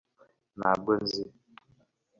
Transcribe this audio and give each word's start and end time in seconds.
ntabwo 0.57 0.91
nzi 1.01 1.21